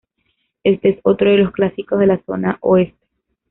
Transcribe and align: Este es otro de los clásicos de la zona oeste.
Este 0.63 0.89
es 0.89 0.99
otro 1.03 1.29
de 1.29 1.37
los 1.37 1.51
clásicos 1.51 1.99
de 1.99 2.07
la 2.07 2.19
zona 2.25 2.57
oeste. 2.61 2.97